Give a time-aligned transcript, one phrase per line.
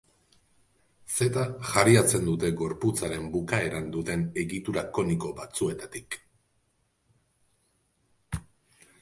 [1.15, 1.41] Zeta
[1.71, 6.19] jariatzen dute gorputzaren bukaeran duten egitura koniko batzuetatik.